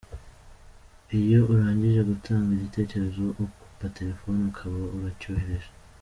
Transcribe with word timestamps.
Iyo 1.19 1.39
urangije 1.51 2.01
gutanga 2.09 2.49
igitekerezo 2.53 3.21
ukupa 3.31 3.85
telephone 3.97 4.39
ukaba 4.51 4.75
uracyohereje. 4.97 5.69